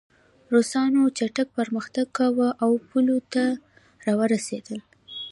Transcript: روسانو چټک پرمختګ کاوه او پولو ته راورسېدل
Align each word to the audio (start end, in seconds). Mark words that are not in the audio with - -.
روسانو 0.53 1.01
چټک 1.17 1.47
پرمختګ 1.57 2.05
کاوه 2.17 2.49
او 2.63 2.71
پولو 2.87 3.17
ته 3.33 3.43
راورسېدل 4.05 4.79